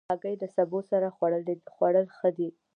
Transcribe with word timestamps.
هګۍ 0.11 0.35
له 0.41 0.47
سبو 0.57 0.79
سره 0.91 1.07
خوړل 1.77 2.05
ښه 2.17 2.29
دي. 2.37 2.49